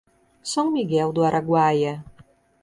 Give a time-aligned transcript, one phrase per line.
[0.43, 2.03] São Miguel do Araguaia